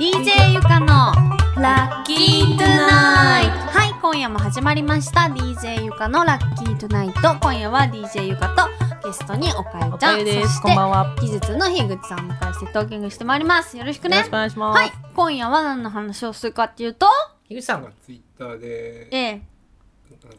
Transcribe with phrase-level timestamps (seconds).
[0.00, 1.12] DJ ゆかの
[1.60, 3.50] ラッキートゥナイト。
[3.50, 5.24] はい今夜も始まりました。
[5.30, 7.20] DJ ゆかのラッキートゥナイト。
[7.38, 9.92] 今夜は DJ ゆかとゲストにおかゆちゃん。
[9.92, 10.54] おかゆです。
[10.54, 11.14] そしてこんばんは。
[11.20, 13.76] 技術の樋口さんをお迎えしてトーキングしてまいります。
[13.76, 14.16] よろしくね。
[14.16, 14.78] よろしくお願いします。
[14.78, 17.04] はい今夜は何の話をするかっていうと？
[17.46, 19.42] 樋口さん、ツイッターでええ。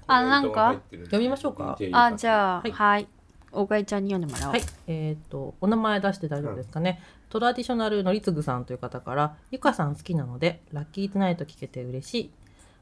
[0.08, 0.82] あなんか？
[0.92, 1.78] 読みましょうか。
[1.94, 2.72] あじゃあはい。
[2.72, 3.08] はい
[3.52, 7.02] おかゆちゃんに読んでもらおうはい、えっ、と、お名前出して大丈夫ですかね。
[7.30, 12.32] トラディショナルのりつぐさんという方から、ゆかさん好きなので、ラッキートゥナイト聞けて嬉しい。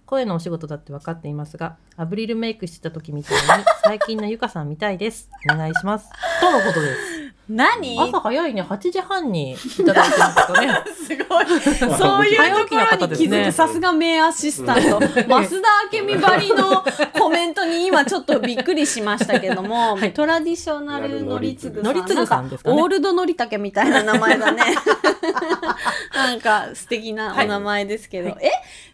[0.05, 5.29] 声のお仕事だって分かっていますが、アブリルメイクしてた時みたいに、最近のゆかさんみたいです。
[5.51, 6.09] お願いします。
[6.41, 7.18] とのことです。
[7.49, 7.99] 何？
[7.99, 10.83] 朝早いね、8時半にいただいてますかね。
[10.93, 11.45] すごい。
[11.97, 14.99] そういうところに気づく、さすが名アシスタント。
[14.99, 15.27] 増田
[15.91, 16.83] 明美ばりの
[17.17, 21.83] コメントに今ちょっとびっくりしましたけども、 トラディショナルのりつぐさん。
[21.85, 22.79] のりつぐさんですかね。
[22.79, 24.61] オールドのりたけみたいな名前だね。
[26.13, 28.29] なんか素敵なお名前ですけど。
[28.41, 28.51] え？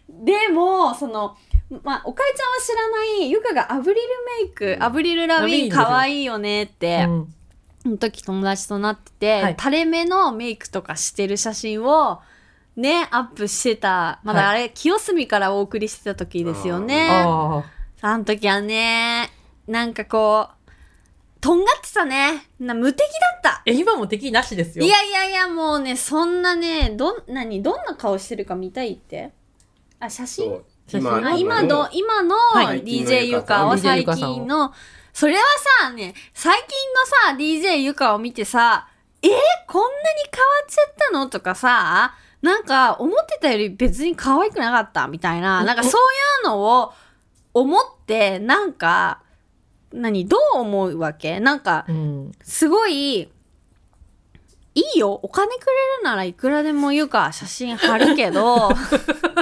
[0.08, 1.36] でも、その、
[1.82, 4.06] まあ、おかえちゃんは知らない、ゆかがアブリル
[4.40, 7.26] メイク、アブリルラビーン可愛いよねって、うん。
[7.26, 7.35] そ
[7.86, 9.56] の時友達となってて、はい。
[9.58, 12.20] 垂れ目のメイクとかしてる写真を
[12.76, 14.20] ね、アップしてた。
[14.22, 17.08] まだあれ、清澄からお送りしてた時ですよね。
[17.10, 17.64] あ
[18.02, 19.30] あの時はね、
[19.66, 20.56] なんかこう、
[21.40, 22.48] とんがってたね。
[22.58, 23.04] な無敵だ
[23.38, 23.62] った。
[23.66, 24.84] え、今も敵なしですよ。
[24.84, 29.32] いやいやいや、もうね、そんなね、どん、何、どんな顔してるか見たいって。
[29.98, 30.60] あ、写真？
[30.86, 32.82] 写真あ今の、今のはい。
[32.82, 34.34] DJ ゆかは DJ 最ゆかさんを。
[34.34, 34.72] 近の、
[35.16, 35.40] それは
[35.80, 36.68] さ、ね、最近
[37.32, 38.86] のさ、DJ ゆかを見てさ、
[39.22, 39.28] え？
[39.28, 39.30] ー
[39.66, 39.94] こんなに
[40.30, 41.26] 変わっちゃったの？
[41.30, 45.08] とかさ、なんか思ってたより別に可愛くなかった？
[45.08, 46.02] みたいな、なんかそう
[46.42, 46.92] いうのを
[47.54, 49.22] 思って、なんか、
[49.90, 51.40] 何、どう思うわけ？
[51.40, 52.32] なんかう、ん。
[52.42, 53.28] すごい、い
[54.96, 55.14] いよ。
[55.14, 58.68] お金くれるならいくらでも言うか、写真貼るけど、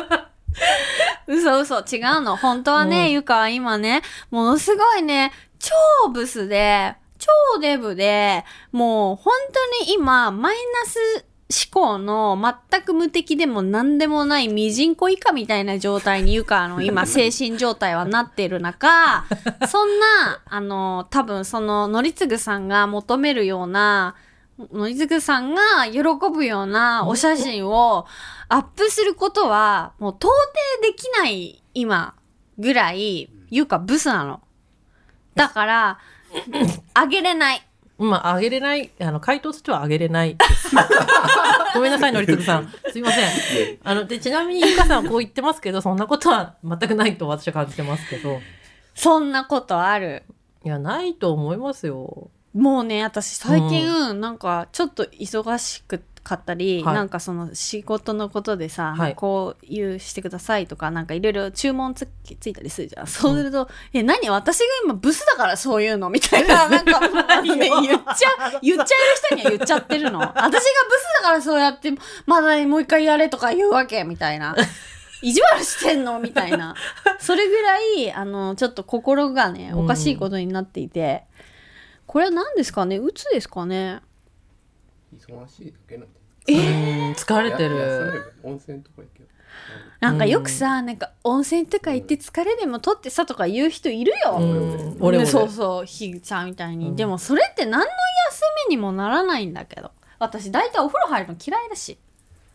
[1.45, 2.37] 嘘嘘、違うの。
[2.37, 9.33] 本当はね、うんゆかは今ね、ものすごいね、超ブスで、超デブで、もう本
[9.81, 12.39] 当に今、マイナス思考の
[12.71, 19.25] 全く無敵でも何でもないミジンコ以下みたいな状態にゆかの今 精神状態はなってる中、
[19.69, 24.17] そんな、あの、多分その、のりつぐさんが求めるような、
[24.59, 28.07] のりつぐさんが喜ぶようなお写真を
[28.49, 32.15] アップすることは、もう到底できない今
[32.59, 34.41] ぐらい、ゆかブスなの。
[35.35, 35.99] だから、
[36.95, 37.67] あげれない。
[37.99, 40.37] まあ、あげれない、あの、回答としてはあげれない。
[41.75, 42.73] ごめんなさい、のりつぐさん。
[42.91, 43.79] すいません。
[43.85, 48.41] あの、で、ちなみにゆかさんはこう言ってますけど、そんなことは全くないと私は感じてますけど。
[48.95, 50.25] そんなことある。
[50.65, 52.31] いや、ないと思いますよ。
[52.55, 56.95] もうね、私最近、なんかちょっと忙しくかったり、はい。
[56.95, 59.15] なんかその仕事のことでさ、はい。
[59.15, 62.09] こういうしてくださいとか、なんかいろいろ注文つ
[62.41, 63.07] ついたりするじゃん。
[63.07, 64.29] そうすると、え、何？
[64.31, 66.11] 私が今ブスだからそういうの？
[66.11, 67.13] みたいな、なんかもう、
[67.57, 68.95] ね、言っちゃう、言っちゃ
[69.31, 70.21] える人には言っちゃってるの？
[70.35, 70.63] 私がブス
[71.21, 71.93] だからそうやって、
[72.27, 74.57] まだもう一回やれとか言うわけみたいな。
[75.23, 76.19] 意地悪してんの？
[76.19, 76.75] みたいな。
[77.19, 81.25] それぐらい、あの、ちょっと心がね、おかしいことになっていて、
[82.07, 82.99] これは何ですかね？
[82.99, 84.01] 鬱ですかね？
[85.17, 86.21] 忙しいだけなんで
[86.53, 86.57] う
[87.11, 88.35] ん疲れてる。
[88.43, 89.29] ば温泉とか行けば
[90.01, 94.37] なんかよくさ、なんか温泉とか行って疲れでも取ってさとか言う人いるよ。
[94.39, 95.27] うん、俺俺。
[95.27, 96.89] そうそう、ひぐちゃんみたいに。
[96.89, 97.89] うんでもそれって何の休
[98.69, 99.93] みにもならないんだけど。
[100.19, 101.99] 私大体お風呂入るの嫌いだし。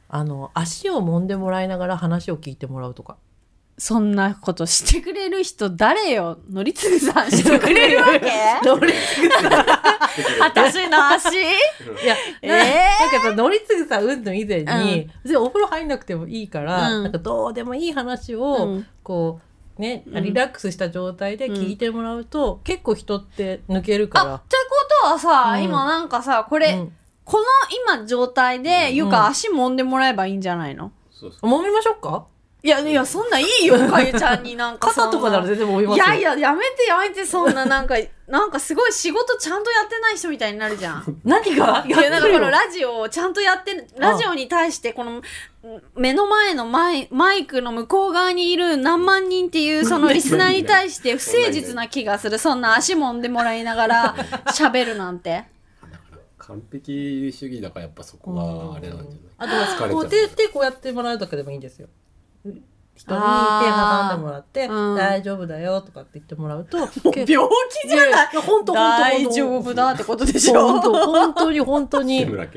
[0.10, 3.18] あの、足を揉んでもらいながら話を聞いてもらうとか。
[3.80, 6.38] そんなことしてくれる人誰よ？
[6.52, 8.20] のりつぐさんしてくれるわけ？
[8.68, 9.66] のりつぐさん。
[10.42, 11.30] 私の足？
[11.40, 12.52] いや、えー？
[12.52, 12.58] な
[13.00, 15.12] なんかさ、のりつぐさうんぬん以前に、うん。
[15.24, 17.04] 別にお風呂入んなくてもいいから、うん。
[17.04, 18.88] なんかどうでもいい話を、うん。
[19.02, 19.40] こ
[19.78, 20.24] う、ね、うん。
[20.26, 25.64] リラックスした状態で聞いてもらうと、結構人って抜けるかあ、ってことはさ、うん。
[25.64, 26.68] 今なんかさ、こら。
[26.68, 26.94] れ、うん。
[27.24, 27.46] この
[27.96, 28.96] 今状態で、うん。
[28.96, 30.92] ゆか足揉んでもらえばいいんじゃないの？
[31.12, 32.26] そうそう揉みましょうか？
[32.62, 35.12] いや、いや、そんなんいいよ、かゆちゃんになんかそんな。
[35.12, 36.06] 肩とかなら全然揉みますよ。
[36.06, 37.96] いやいや、やめてやめて、そんななんか、
[38.28, 41.20] なんかすごい仕事ちゃんとやってない人みたいになるじゃん。
[41.24, 41.86] 何が？
[41.88, 45.22] いや、なんかこのラジオをちゃんとやってる、ラジオに対して、この、
[45.96, 52.38] 目の前のマイマイクの向こう側にいる何万人っていうそのリスナーに対して不誠実な気がする。
[52.38, 54.16] そんな足揉んでもらいながら
[54.48, 55.46] 喋るなんて。
[56.38, 59.56] 完璧主義だからやっぱそこがあれなんじゃない？
[59.70, 61.88] あとは、こう手、手こうやってもらうだけでもいいんですよ。
[63.00, 63.26] 人に手
[63.66, 64.98] 挟んでもらって、うん。
[64.98, 66.78] 大丈夫だよとかって言ってもらうと、
[67.16, 67.28] 病気
[67.88, 68.28] じゃない。
[68.36, 70.68] 本当本当大丈夫だってことでしょ。
[70.68, 72.20] 本当本当に本当に。
[72.20, 72.52] でも本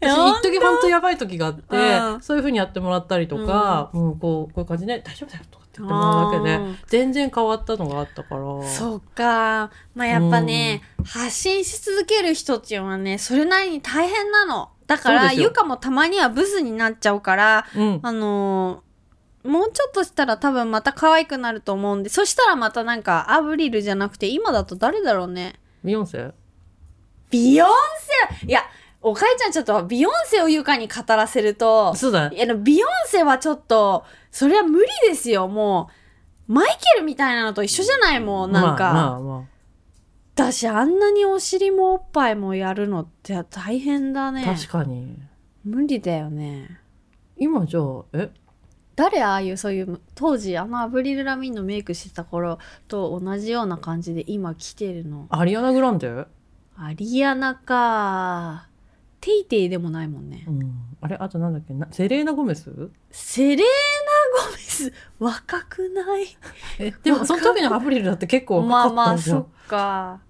[0.00, 0.02] 当。
[0.04, 0.88] や私一時本当。
[0.88, 2.20] やばい時があって、うん。
[2.20, 4.18] そういう風にやってもらったりとか、うん。
[4.18, 5.57] こうこういう感じで大丈夫だよと。
[5.57, 8.68] かってもらうだけで全然変わったのがあったから。
[8.68, 9.70] そうか。
[9.94, 14.70] まあやっぱね、発信し続ける人っていうのはね、それなりに大変なの。
[14.86, 18.00] だから、ゆかもたまにはブスになっちゃうから、うん。
[18.02, 18.88] あのー
[19.44, 25.54] もうちょっとしたら多分また可愛くなると思うんで、そしたらまたなんかアブリルじゃなくて、今だと誰だろうね。
[25.84, 26.32] ビヨンセ？
[27.30, 27.68] ビヨン
[28.40, 28.46] セ？
[28.46, 28.62] いや、
[29.00, 35.88] おかえちゃんちょっとビヨンセをゆかに語らせると、そうだいや、ビヨンセはちょっと、それは無理ですよ、も
[36.48, 36.52] う。
[36.52, 38.84] マイケルみたいなのと一緒じゃないもん、なんか。
[38.84, 39.44] まあまあま
[40.34, 44.44] だし、あんなにお尻もおっぱいもやるのって大変だあ、ね。
[44.44, 45.18] 確かに
[45.64, 46.80] 無理だよね。
[47.36, 48.30] 今じゃあえ？
[48.94, 56.08] 誰ああいうそういう当時あのアブリル・ラミンのメイクしてた頃と同じような感じで今来てるのアリアナ・グランデ
[56.76, 58.67] アリアナか
[59.20, 60.44] テイテイでもないもんね。
[60.46, 60.72] うん。
[61.00, 61.74] あれあとなんだっけ？
[61.74, 62.70] なセレーナ・ゴメス？
[63.10, 63.64] セレーナ・
[64.46, 64.92] ゴメス？
[65.18, 66.26] 若くない？
[66.78, 70.20] えでもその時のアプリルだって結構まあ若かったんですよ、まあそっか。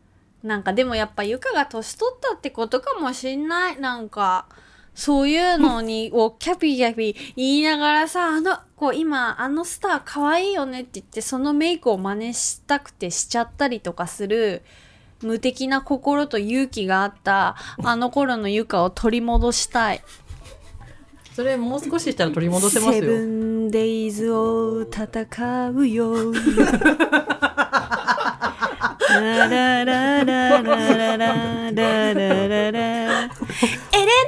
[0.43, 3.81] なんかでもやっぱゆかが年取ったってことかもしんない。
[3.81, 4.47] なんか
[4.95, 14.63] そういうのにをキャピキャピ言いながらさあのこう今あのスター可愛いよねって言ってそのメイクを真似したくてしちゃったりとかする
[15.23, 20.03] 無敵な心と勇気があったあの頃のゆかを取り戻したい。
[21.35, 26.33] それもう少ししたら取り戻せますセブよンデイズを戦うよ。
[29.09, 33.31] ララララララララララエレ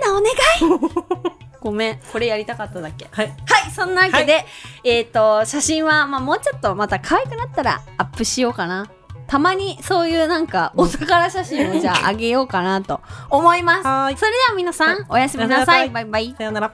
[0.02, 3.06] ナお願いごめん、これやりたかっただけ。
[3.10, 4.46] はいはい、そんなわけで、
[4.82, 8.90] えっ、と、写真は、まあ、もうちょっとまた可愛くなったらアップしようかな。
[9.30, 13.00] たまにそういうなんかお宝写真をじゃああげようかなと
[13.30, 14.18] 思います。
[14.18, 15.88] それでは皆さん、おやすみなさい。
[15.90, 16.34] バイバイ。
[16.36, 16.72] さよなら